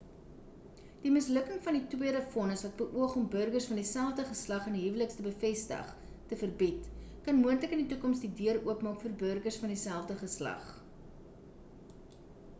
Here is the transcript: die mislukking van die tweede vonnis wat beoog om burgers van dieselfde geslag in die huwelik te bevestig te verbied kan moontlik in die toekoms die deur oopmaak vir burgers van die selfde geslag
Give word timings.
die 1.01 1.09
mislukking 1.15 1.57
van 1.65 1.75
die 1.77 1.81
tweede 1.89 2.21
vonnis 2.35 2.63
wat 2.67 2.79
beoog 2.79 3.11
om 3.19 3.25
burgers 3.35 3.67
van 3.71 3.77
dieselfde 3.81 4.25
geslag 4.29 4.69
in 4.71 4.77
die 4.77 4.81
huwelik 4.85 5.13
te 5.19 5.25
bevestig 5.27 5.91
te 6.31 6.39
verbied 6.43 6.87
kan 7.27 7.39
moontlik 7.43 7.75
in 7.77 7.83
die 7.83 7.91
toekoms 7.93 8.23
die 8.25 8.33
deur 8.41 8.61
oopmaak 8.73 9.03
vir 9.05 9.13
burgers 9.25 9.59
van 9.65 9.75
die 9.75 9.79
selfde 9.83 10.17
geslag 10.25 10.73